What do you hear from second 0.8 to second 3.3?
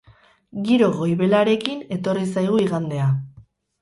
goibelarekin etorri zaigu igandea.